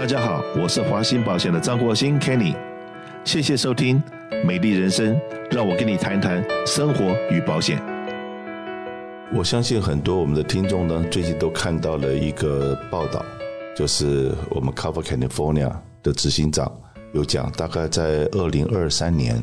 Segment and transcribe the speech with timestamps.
[0.00, 2.56] 大家好，我是华兴保险的张国兴 Kenny，
[3.22, 4.02] 谢谢收听
[4.46, 5.14] 《美丽人生》，
[5.50, 7.78] 让我跟你谈谈生活与保险。
[9.30, 13.22] 我相信很多我们的听众呢，最近都看到了一个报道，
[13.76, 15.70] 就是我们 Cover California
[16.02, 16.72] 的执行长
[17.12, 19.38] 有讲，大概在二零二三年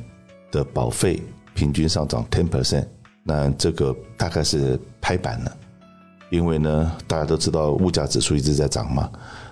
[0.51, 1.21] 的保费
[1.53, 2.87] 平均上涨 ten percent，
[3.21, 5.55] 那这个大概是拍板了，
[6.31, 9.07] 因为呢，大家都知道物价指数一直在涨嘛，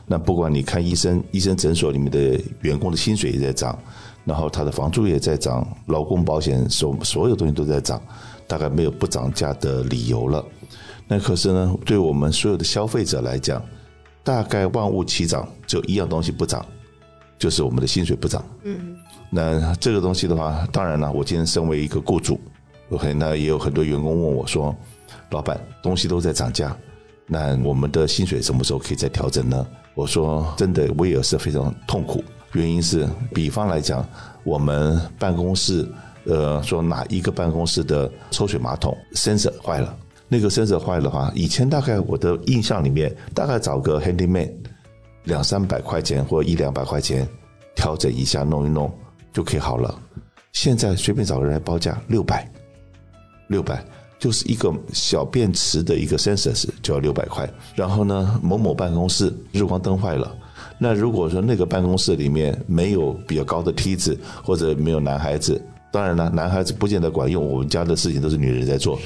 [0.08, 3.78] 那不管你看医生，医生诊所里面的员工的薪水也在涨，
[4.24, 8.02] 然后他的房租也在涨，劳工保险所所有东西都在涨。
[8.48, 10.46] 大概没有不涨价的理由了。
[11.08, 13.60] 那可是呢，对我们所有的消费者来讲，
[14.24, 16.64] 大概万物齐涨，只有一样东西不涨，
[17.40, 18.46] 就是我们的薪水不涨。
[18.62, 18.96] 嗯。
[19.32, 22.40] 那这个东西的话，当然了，我今天身为一个雇主
[22.92, 24.76] ，OK，那也有很多员工问我说
[25.32, 26.78] ：“老板，东西都在涨价，
[27.28, 32.24] 那我们的薪水什么时候可以再调整呢？”我说：“真的，我也是非常痛苦。
[32.54, 34.08] 原因是，比方来讲，
[34.44, 35.88] 我们办公室。”
[36.28, 39.96] 呃，说哪一个办公室的抽水马桶 sensor 坏了？
[40.28, 44.52] 那个 sensor 坏了的话，以前大概我的印象里面，大概找个 handyman
[45.26, 47.28] 两三百块钱或一两百块钱
[47.76, 48.92] 调整一下，弄一弄
[49.32, 49.94] 就可以好了。
[50.52, 52.52] 现在随便找个人来报价六百，
[53.50, 53.86] 六百
[54.20, 57.50] 就是一个小便池的一个 sensor 就要六百块。
[57.76, 60.36] 然后呢，某某办公室日光灯坏了，
[60.78, 65.62] 那如果说那个办公室里面没有比较高的梯子，或者没有男孩子。
[65.92, 67.42] 当然了，男孩子不见得管用。
[67.42, 69.00] 我们家的事情都是女人在做，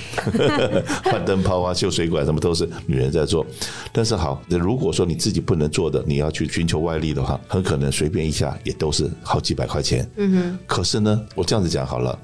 [1.05, 3.45] 换灯泡啊、修水管什么都是女人在做。
[3.91, 10.09] 但是好，如果说你自己不能做的，你要去寻求外力的话，很可能随便一下也都是好几百块钱。
[10.15, 10.59] 嗯哼。
[10.65, 12.17] 可是呢，我这样子讲好了，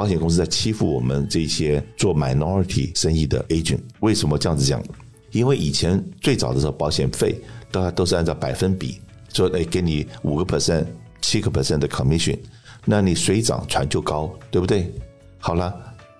[0.00, 3.80] 保险公司在欺负我们这些做 minority 生意的 agent。
[4.00, 4.82] 为什么这样子讲？
[5.30, 7.38] 因为以前最早的时候，保险费
[7.70, 8.98] 大家都是按照百分比，
[9.30, 10.86] 说诶，给你五个 percent、
[11.20, 12.38] 七个 percent 的 commission。
[12.86, 14.90] 那你水涨船就高，对不对？
[15.38, 15.70] 好了，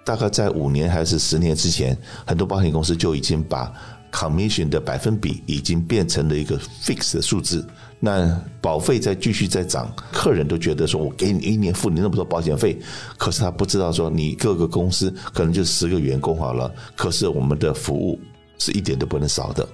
[0.05, 1.97] 大概在五年还是十年之前，
[2.27, 3.73] 很多保险公司就已经把
[4.13, 7.67] commission 的百分比已经变成了一个 fixed 的数字。
[8.03, 12.81] 那保费再继续在涨，客人都觉得说，我给你一年付你那么多保险费，
[13.19, 18.19] 可是他不知道说，你各个公司可能就十个员工好了，可是我们的服务
[18.59, 19.69] 是一点都不能少的。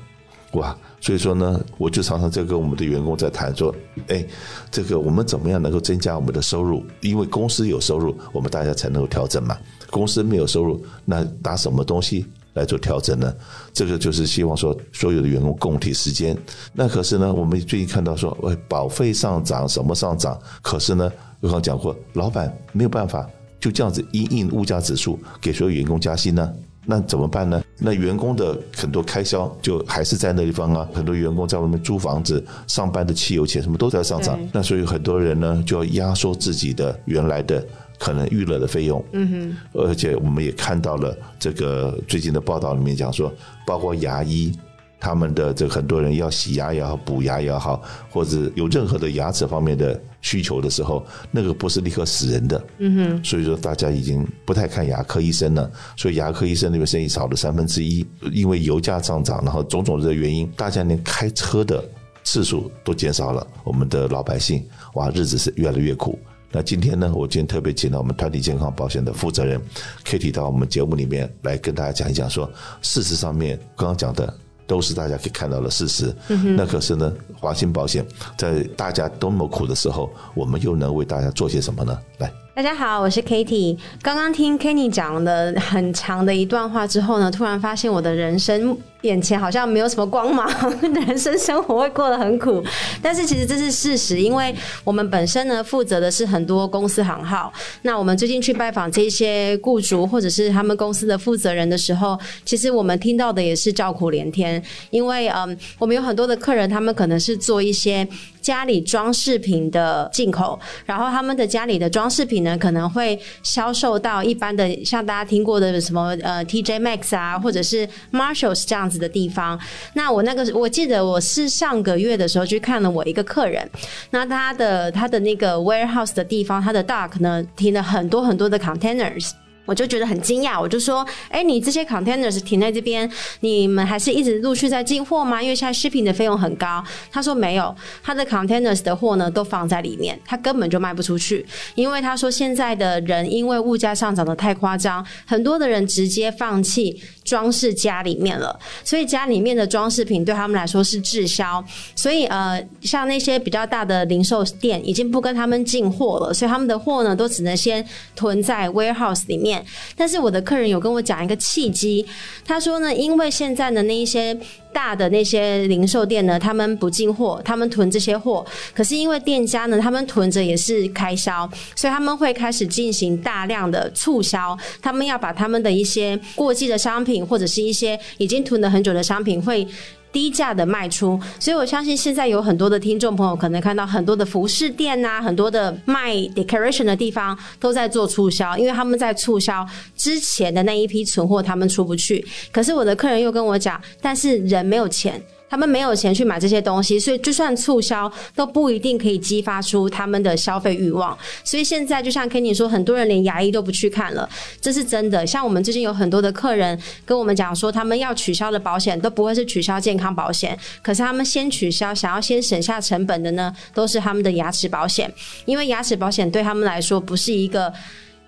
[0.53, 3.75] 哇，所以说呢，我就常常在跟我们的员工在谈说，
[4.09, 4.25] 哎，
[4.71, 6.85] 这个我们怎么样能够增加我们的收入？
[7.03, 9.57] 因为公司有收入，我们大家才能够调整嘛。
[9.91, 13.33] 公司没有收入，那拿什么东西来做调整呢？
[13.73, 16.37] 这个就是希望说，所有的员工共体时间。
[16.73, 20.37] 那可是呢，我们最近看到说，喂，保费上涨，什么上涨？
[20.63, 23.29] 可是呢，我刚讲过，老板没有办法
[23.61, 26.53] 就这样子因应物价指数给所有员工加薪呢。
[26.89, 27.61] 那怎么办呢？
[27.79, 34.39] 那员工的很多开销就还是在那地方啊，很多员工在外面租房子、上班的汽油钱什么都在上涨。
[34.53, 37.67] 那所以很多人呢就要压缩自己的原来的
[37.99, 39.05] 可能预热的费用。
[39.13, 39.57] 嗯哼。
[39.73, 43.33] 而且我们也看到了这个最近的报道里面讲说，
[43.67, 44.53] 包括牙医。
[44.99, 52.65] 他们的这很多人要洗牙也好，补牙也好，或者有任何的牙齿方面的需求的时候，那个不是立刻死人的。
[52.79, 53.25] 嗯哼。
[53.25, 61.85] 所以说大家已经不太看牙科医生了，所以牙科医生那边生意少了三分之一，因为油价上涨，然后种种的原因，大家连开车的
[62.25, 63.47] 次数都减少了。
[63.65, 66.19] 我们的老百姓哇，日子是越来越苦。
[66.57, 69.61] 那今天呢，我今天特别请到我们团体健康保险的负责人
[70.07, 72.51] Kitty 到我们节目里面来跟大家讲一讲，说
[72.81, 74.33] 事实上面刚刚讲的。
[74.69, 76.13] 都是大家可以看到的事实。
[76.57, 78.05] 那可是呢，华兴保险
[78.37, 81.97] 在大家多么苦的时候，我们又能为大家做些什么呢？
[82.19, 82.46] 来。
[82.57, 83.77] 大家好，我是 Katie。
[84.01, 90.51] 刚刚听 Kenny 讲了很长的一段话之后呢，突然发现我的人生眼前好像没有什么光芒，
[90.81, 92.65] 人生生活会过得很苦。
[93.03, 97.53] 但是其实这是事实，因为我们本身呢负责的是很多公司行号。
[97.83, 104.63] 那我们最近去拜访这些雇主或者是他们公司的负责人的时候，其实我们听到的也是叫苦连天。
[104.89, 108.09] 因为嗯，我们有很多的客人，他们可能是做一些
[108.47, 112.57] 家里装饰品的进口，然后他们的家里的装饰品呢。
[112.67, 119.59] 可能会销售到一般的，像大家听过的什么呃 TJ Maxx 啊，或者是 Marshalls 这样子的地方。
[119.95, 123.69] 那我那个我记得我是上个月的时候去看了我一个客人，
[124.11, 129.31] 那他的他的那个 warehouse 的地方，他的 dock 呢停了很多很多的 containers。
[129.67, 133.11] 我就觉得很惊讶，我就说：“哎，你这些 containers 停在这边，
[133.41, 135.43] 你们还是一直陆续在进货吗？
[135.43, 136.83] 因为现在 shipping 的费用很高。”
[137.13, 141.45] 他说：“没有，他的 containers 的货呢都放在里面，他根本就卖不出去。
[141.75, 151.63] 因为他说现在的人因为物价上涨的太夸张，很多的人直接放弃装饰家里面了，所以家里面的装饰品对他们来说是滞销。
[151.97, 157.85] 所以呃，像那些比较大的零售店已经不跟他们进货了，所以他们的货呢都只能先
[158.15, 159.56] 囤在 warehouse 里面。”
[159.97, 162.05] 但是我的客人有跟我讲一个契机，
[162.45, 164.37] 他说呢，因为现在的那一些
[164.73, 168.45] 大的那些零售店呢，他们不进货，他们囤这些货，
[168.75, 179.67] 可是因为店家呢，他们囤着也是开销，所以他们会开始进行大量的促销，他们要把他们的一些过季的商品或者是一些已经囤了很久的商品会。
[180.17, 192.27] 低价的卖出，所以我相信现在有很多的听众朋友可能看到很多的服饰店呐、啊，很多的卖 decoration 的地方都在做促销，因为他们在促销之前的那一批存货，他们出不去。
[192.51, 195.23] 可是我的客人又跟我讲，但是人没有钱。
[195.49, 201.17] 他们没有钱去买这些东西，所以就算促销都不一定可以激发出他们的消费欲望。
[201.45, 204.29] 所以现在就像 Kenny 说，很多人连牙医都不去看了，
[204.61, 205.27] 这是真的。
[205.27, 215.13] 像我们最近有很多的客人跟我们讲说，他们要取消的保险都不会是取消健康保险，可是他们先取消，想要先省下成本的呢，都是他们的牙齿保险，
[215.45, 217.73] 因为牙齿保险对他们来说不是一个。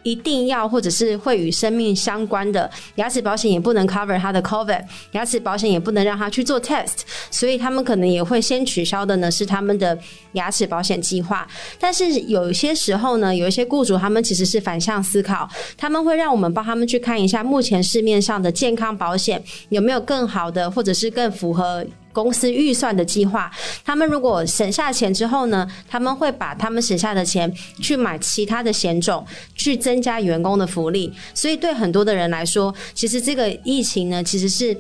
[0.09, 4.83] 一定要或者是会与生命相关的牙齿保险也不能 cover 他的 COVID，
[5.13, 7.01] 牙齿保险也不能让他去做 test，
[7.31, 9.99] 所以他们可能也会先取消的呢是他们的
[10.33, 11.47] 牙齿保险计划。
[11.79, 15.47] 但是有些时候呢，有一些雇主他们其实是反向思考，
[15.77, 21.85] 他们会让我们帮他们去看一下目前市面上的健康保险有没有更好的，或者是更符合。
[22.13, 23.51] 公司预算的计划，
[23.85, 29.25] 他们如果省下钱之后呢，他们会把他们省下的钱去买其他的险种，
[29.55, 31.13] 去增加员工的福利。
[31.35, 34.77] 所以对很多的人来说，其实这个疫情呢，其实是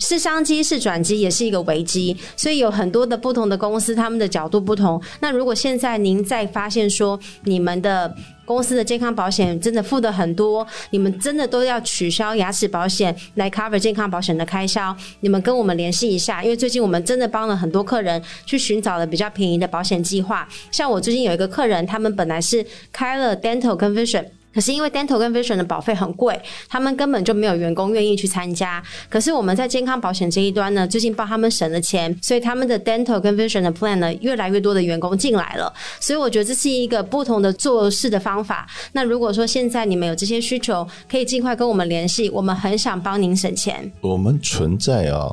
[0.00, 2.16] 是商机，是转机，也是一个危机。
[2.36, 5.00] 所以有很多的不同的公司，他们的角度不同。
[5.20, 8.12] 那如果现在您再发现说，你们的
[8.44, 14.96] 公司的健康保险真的付的很多，你们真的都要取消牙齿保险来 cover 健康保险的开销。
[15.20, 20.48] 你们跟我们联系一下，因为最近我们真的帮了很多客人去寻找了比较便宜的保险计划。
[20.72, 24.24] 像我最近有一个客人，他们本来是开了 dental conversion。
[24.52, 28.82] 可是因为 dental 跟 vision 的保费很贵，他们根本就没有员工愿意去参加。
[29.08, 35.72] 可是我们在健康保险这一端呢，最近帮他们省了钱，所以他们的 dental 跟 vision 的 plan 呢，越来越多的员工进来了。
[36.00, 38.66] 所以我觉得这是一个不同的做事的方法。
[38.92, 43.90] 那如果说现在你们有这些需求，可以尽快跟我们联系，我们很想帮您省钱。
[44.00, 45.30] 我们存在啊，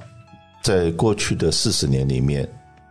[0.61, 2.47] 在过去的四十年里面，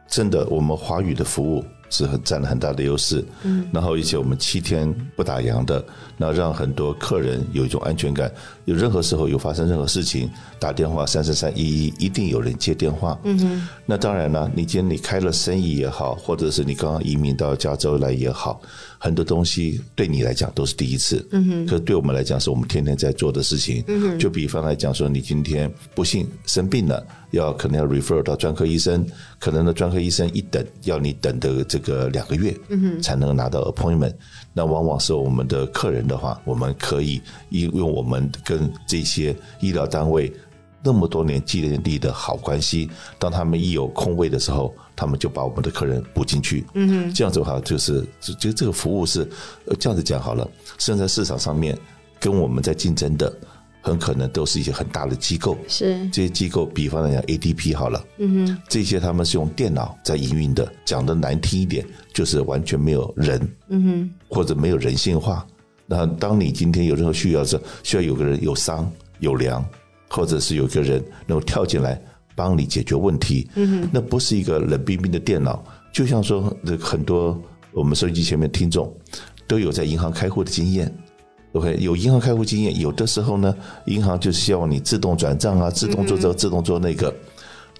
[0.08, 1.64] 真的我们华语的服务。
[1.88, 5.82] 是很占了很大的优势，嗯，然后而且我们七天不打烊的，
[6.17, 8.31] 那让很多客人有一种安全感。
[8.65, 10.29] 有任何时候有发生任何事情，
[10.59, 13.17] 打电话三三三一一，一定有人接电话。
[13.23, 18.61] 嗯哼，那当然了，你今天你开了生意也好，或者是你刚刚移民到加州来也好，
[18.99, 21.25] 很多东西对你来讲都是第一次。
[21.31, 23.85] 嗯哼，可是对我们来讲，是我们天天在做的事情。
[23.87, 29.07] 嗯哼，就比方来讲说，你今天不幸生病了，要可能要 refer 到专科医生，
[29.39, 34.15] 可能的专科医生一等要你等的这个两个月，嗯哼，才能拿到 appointment。
[34.53, 37.20] 那往往是我们的客人的话，我们可以
[37.50, 40.32] 因为我们跟这些医疗单位
[40.82, 42.88] 那么多年建立的好关系，
[43.19, 46.64] 当他们一有空位的时候，他们就把我们的客人补进去。
[46.75, 48.06] 嗯哼，这样子的话，就是
[48.38, 49.29] 就这个服务是
[49.79, 50.49] 这样子讲好了。
[50.79, 51.76] 现在市场上面
[52.20, 53.32] 跟我们在竞争的。
[53.82, 65.46] 很可能都是一些很大的机构，是这些机构，比方来讲 ADP 好了，嗯哼，这些他们是用电脑在营运的，讲的难听一点，就是完全没有人，嗯哼，或者没有人性化。
[65.86, 68.90] 那当你今天有任何需要时，需要有个人有商
[69.20, 69.64] 有量，
[70.08, 72.00] 或者是有个人能够跳进来
[72.34, 75.64] 帮你解决问题，嗯，那不是一个冷冰冰的电脑。
[75.93, 77.40] 就像说，很多
[77.72, 78.93] 我们收音机前面听众
[79.46, 80.93] 都有在银行开户的经验。
[81.52, 87.14] OK，有银行开户经验，有的时候呢，银行就希望你自动转账啊，自动做这个，自动做那个。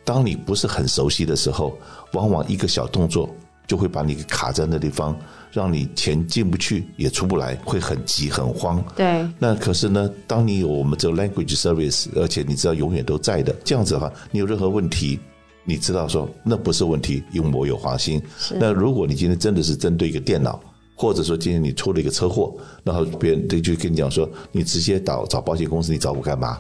[0.03, 1.77] 当你不是很熟悉的时候，
[2.13, 3.29] 往往一个小动作
[3.67, 5.15] 就会把你卡在那地方，
[5.57, 8.85] 让你钱进不去也出不来，会很急很慌。
[8.95, 9.27] 对。
[9.39, 15.19] 那可是呢，当你有我们这个 language service，而且你知道永远都在的，这样子的话，你有任何问题，
[15.65, 18.21] 你知道说那不是问题，因为我有华兴。
[18.61, 20.61] 那如果你今天真的是针对一个电脑。
[20.99, 26.59] 或者说今天你出了一个车祸，然后别人就跟你讲说，你直接找找保险公司，你找我干嘛？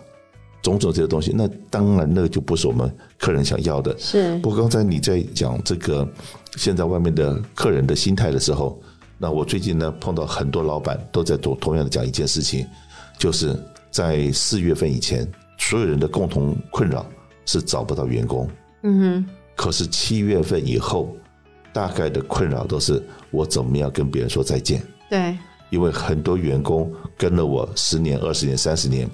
[0.61, 3.97] 种种这些东西，那当然那个就不是我们客人想要的。
[3.99, 4.39] 是。
[4.41, 6.07] 不过刚才你在讲这个
[6.59, 8.79] 现在外面的客人的心态的时候，
[9.19, 12.67] 那我最近呢碰到很多老板都在同同样的讲一件事情，
[13.19, 13.59] 就是
[13.91, 15.27] 在四月份以前，
[15.59, 17.05] 所有人的共同困扰
[17.47, 18.49] 是找不到员工。
[18.83, 19.27] 嗯哼。
[19.55, 21.17] 可是七月份以后，
[21.73, 24.83] 大概的困扰都是我怎么样跟别人说再见。
[25.09, 25.37] 对。
[25.71, 29.09] 因为很多员工跟了我十年、二十年、三十年，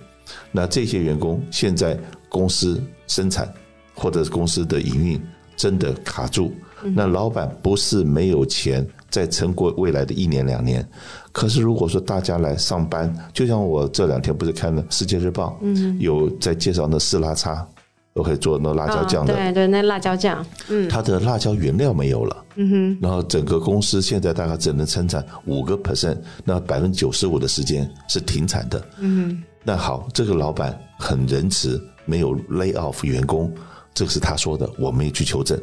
[0.50, 3.50] 那这些员工现在公司生产
[3.94, 5.22] 或者是公司的营运
[5.56, 6.52] 真的卡住，
[6.94, 10.86] 那老板不是没有钱再撑过未来的一年两年，
[11.32, 17.66] 可是如果说大家来上班，就像我这两天不是看了《世界日报》，嗯，有在介绍那四拉叉。
[18.14, 33.50] 都可以做那辣椒酱的，哦，对对，那辣椒酱，嗯，它的辣椒原料没有了，嗯哼，然后整个公司现在大概只能生产五个 percent，那百分之九十五的时间是停产的，嗯哼，那好，这个老板很仁慈，没有 lay off 员工，
[33.94, 35.60] 这个是他说的，我没去求证，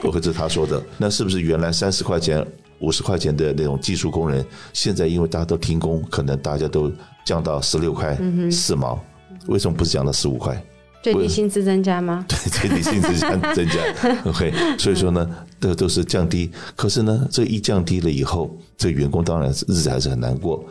[0.00, 2.46] 不会是他说的，那是不是原来三十块钱、
[2.80, 6.92] 五十块钱的那种技术工人，现在因为大家都停工，可能大家都
[7.24, 8.18] 降到十六块
[8.50, 9.02] 四毛，
[9.46, 10.62] 为什么不是降到十五块？
[11.00, 12.26] 最低薪资增加吗？
[12.28, 14.18] 对，最低薪资增增加。
[14.28, 16.50] OK，所以说呢，这都是降低。
[16.74, 20.62] 可是呢，这一降低了以后，这员工当然日子还是很难过。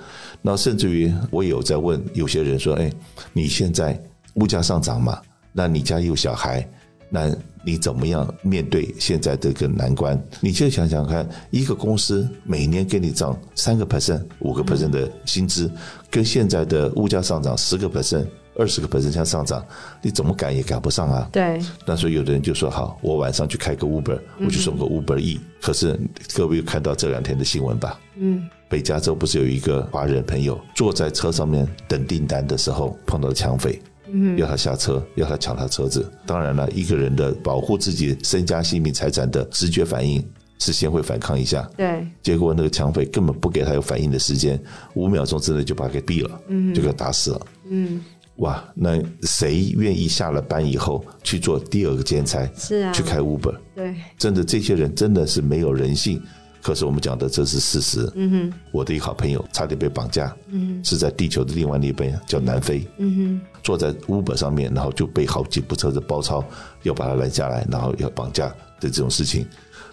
[0.41, 2.91] 那甚至于我也有在问有些人说：“哎，
[3.31, 3.99] 你现在
[4.35, 5.19] 物价上涨嘛？
[5.57, 6.63] 那你家有小孩，
[7.09, 7.35] 那
[7.65, 10.21] 你怎么样面对现在这个难关？
[10.39, 15.71] 你就想想看，一个公司每年给你涨三个 percent、五个 percent 的薪资，
[16.11, 18.27] 跟现在的物价上涨十个 percent。”
[18.59, 19.63] 二十个百分点上涨，
[20.01, 21.29] 你怎么赶也赶不上啊？
[21.31, 21.61] 对。
[21.85, 25.39] 那所以有的人就说：“好，我晚上去开个 Uber，我去送个 Uber E。
[25.39, 25.99] 嗯”可是
[26.33, 27.99] 各位有看到这两天的新闻吧？
[28.15, 28.49] 嗯。
[28.67, 33.79] 北加州不是有一个华人朋友坐在车上面等订单的时候碰到了抢匪，
[34.11, 36.09] 嗯，要他下车，要他抢他车子。
[36.25, 40.23] 当然了，一个人的保护自己身家性命财产的直觉反应
[40.59, 41.69] 是先会反抗一下。
[41.77, 42.07] 对。
[42.21, 44.59] 结果那个抢匪根本不给他有反应的时间，
[44.93, 48.03] 五秒钟之内就把他给毙了，嗯，就给他打死了，嗯。
[48.37, 52.47] 哇，那谁愿意下了班以后去做第二个兼差？
[52.55, 53.55] 是啊，去开 Uber。
[53.73, 56.21] 对，真的这些人真的是没有人性。
[56.67, 58.11] 可是我们讲的这是事实。
[58.13, 60.35] 嗯哼，我的一个好朋友差点被绑架。
[60.49, 62.85] 嗯哼，是在地球的另外那边叫南非。
[62.97, 66.43] 嗯哼，坐在 Uber 上面，然后就被好几部车子包抄，
[66.83, 68.49] 要把他拦下来，然后要绑架
[68.81, 69.47] 的这种事情。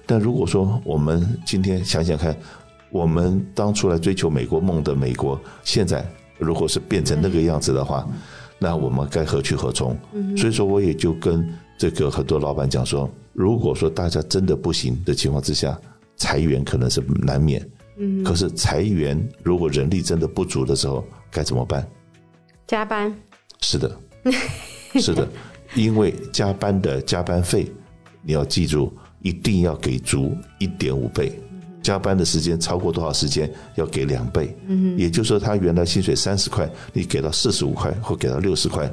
[0.04, 2.36] 但如果说我们今天想想看，
[2.90, 6.04] 我们当初来追求美国梦的美国，现在
[6.38, 8.04] 如果是变成那个样子的话，
[8.58, 9.96] 那我们该何去何从？
[10.36, 15.80] 所以说，我也就跟这个很多老板讲说，如果说大家真的不行的情况之下，
[16.24, 17.60] 裁员可能是难免。
[17.98, 21.86] 嗯，可是裁员如果人力真的不足的时候，该怎么办？
[22.66, 23.14] 加班。
[23.60, 23.98] 是的，
[24.94, 25.28] 是的，
[25.76, 27.70] 因为加班的加班费，
[28.22, 28.90] 你要记住，
[29.20, 31.38] 一定要给足一点五倍。
[31.82, 38.90] 加班的时间超过多少时间要给两倍，嗯，也就是说他原来薪水三十块，你给到四十五块或给到六十块，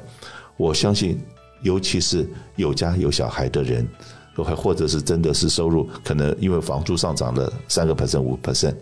[0.57, 1.17] 我相信，
[1.63, 3.87] 尤其是有家有小孩的人，
[4.35, 8.75] 或或者是真的是收入可能因为房租上涨了三个 percent 五 percent，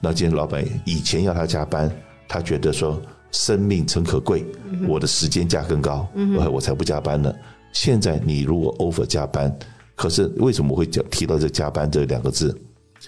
[0.00, 1.90] 那今天老板以前要他加班，
[2.26, 3.00] 他觉得说
[3.30, 4.44] 生命诚可贵，
[4.88, 6.06] 我的时间价更高，
[6.50, 7.32] 我才不加班呢。
[7.72, 9.54] 现在你如果 over 加班，
[9.94, 12.56] 可是为什么会讲提到这加班这两个字？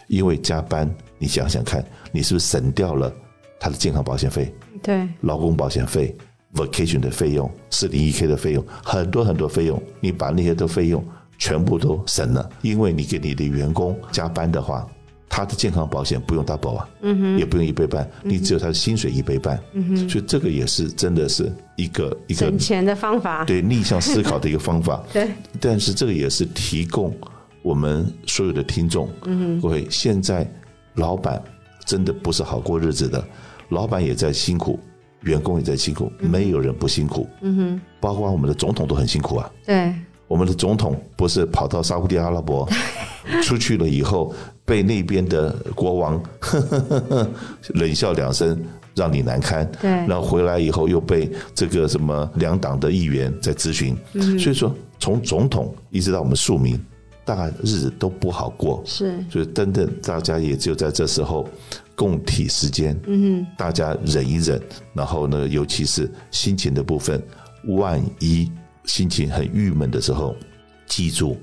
[0.06, 3.12] 因为加班，你想想看，你是不是省掉了
[3.58, 4.54] 他的健康保险费？
[4.82, 6.16] 对，劳工保险费、
[6.54, 11.04] vacation 的费用、四零一 k 的费用，很多很多费用，你把那些的费用
[11.40, 12.48] 全部都省了。
[12.62, 14.86] 因为你给你的员工加班的话，
[15.28, 25.28] 他的健康保险不用 double 啊，嗯哼，也不用一倍半，你只有他的薪水一倍半，嗯哼，所以这个也是真的是一个一个省钱的方法，对，逆向思考的一个方法， 对，
[25.58, 27.12] 但是这个也是提供。
[27.62, 29.06] 我们所有的听众，
[29.60, 30.50] 各位，现在
[30.94, 31.42] 老板
[31.84, 33.22] 真的不是好过日子的，
[33.68, 34.80] 老板也在辛苦，
[35.24, 37.28] 员工也在辛苦，没有人不辛苦。
[37.42, 39.52] 嗯哼，包括我们的总统都很辛苦啊。
[39.66, 39.94] 对，
[40.30, 42.64] 我们的总统不是跑到沙乌地阿拉伯
[43.42, 44.32] 出去了以后，
[44.64, 47.30] 被那边的国王呵呵呵
[47.70, 48.56] 冷笑两声，
[48.94, 49.68] 让你难堪。
[49.82, 53.96] 对，然后回来以后又被这个什么两党的议员在咨询。
[54.12, 56.80] 嗯，所以说从总统一直到我们庶民。
[57.22, 61.46] 大日子都不好过，是，所以等等，大家也只有在这时候
[61.94, 64.60] 共体时间，嗯哼，大家忍一忍，
[64.94, 67.22] 然后呢，尤其是心情的部分，
[67.76, 68.50] 万一
[68.84, 70.36] 心情很郁闷的时候，
[70.86, 71.36] 记住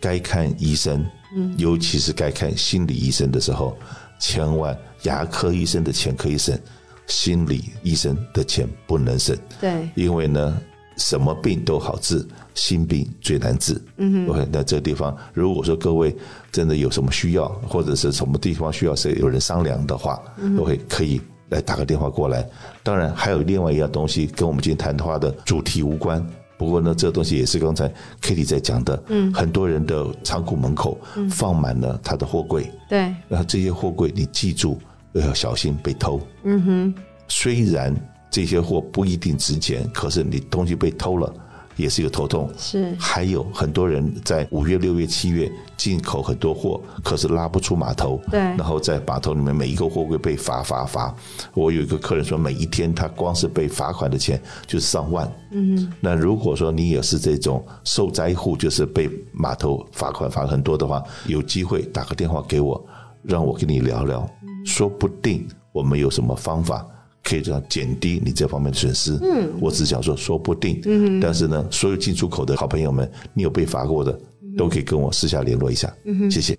[0.00, 3.76] 该看医生，嗯，尤其是该看心理医生的时候，
[4.18, 6.58] 千万牙科医生的钱可以省，
[7.06, 10.60] 心理医生的钱不能省，对，因为呢。
[10.96, 12.24] 什么病都好治，
[12.54, 13.82] 心病最难治。
[13.96, 16.14] 嗯哼，OK，那这个地方，如果说各位
[16.52, 22.48] 真的有什么需要，或者是什么地方需要谁有人商量的话，嗯，OK，可以来打个电话过来。
[22.84, 26.24] 当然，还有另外一样东西跟我们今天谈话的主题无关。
[26.56, 27.92] 不过呢，这个东西也是刚才
[28.22, 29.02] Kitty 在讲的。
[29.08, 30.98] 嗯，很多人的仓库门口
[31.30, 32.70] 放满了他的货柜。
[32.88, 34.78] 对，然后这些货柜你记住
[35.12, 36.20] 要小心被偷。
[36.44, 36.94] 嗯哼，
[37.28, 37.94] 虽然
[38.30, 41.32] 这些货不一定值钱，可是你东西被偷了。
[41.76, 51.14] 也是一个头痛，是还有很多人在五月、六月、七月进口很多货，可是拉不出码头，对，然后在码头里面每一个货柜被罚罚罚。
[51.52, 55.30] 我有一个客人说，每一天他光是被罚款的钱就是上万。
[55.50, 62.84] 嗯，那如果说你也是这种受灾户，就是被码头罚款罚很多的话，有机会打个电话给我，
[63.22, 64.28] 让我跟你聊聊，
[64.64, 66.86] 说不定我们有什么方法。
[67.24, 69.18] 可以这样减低你这方面的损失。
[69.22, 70.80] 嗯，我只想说，说不定。
[70.84, 74.16] 嗯，但是呢，所有进出口的好朋友们，你有被罚过的，
[74.56, 75.92] 都可以跟我私下联络一下。
[76.04, 76.56] 嗯，谢谢。